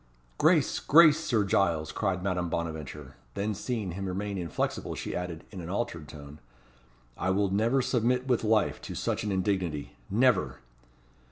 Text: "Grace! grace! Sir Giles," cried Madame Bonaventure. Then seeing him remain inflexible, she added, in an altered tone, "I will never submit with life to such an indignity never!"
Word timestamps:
"Grace! 0.39 0.79
grace! 0.79 1.19
Sir 1.19 1.43
Giles," 1.43 1.91
cried 1.91 2.23
Madame 2.23 2.49
Bonaventure. 2.49 3.13
Then 3.35 3.53
seeing 3.53 3.91
him 3.91 4.07
remain 4.07 4.35
inflexible, 4.39 4.95
she 4.95 5.15
added, 5.15 5.43
in 5.51 5.61
an 5.61 5.69
altered 5.69 6.07
tone, 6.07 6.39
"I 7.15 7.29
will 7.29 7.51
never 7.51 7.83
submit 7.83 8.25
with 8.27 8.43
life 8.43 8.81
to 8.81 8.95
such 8.95 9.23
an 9.23 9.31
indignity 9.31 9.95
never!" 10.09 10.57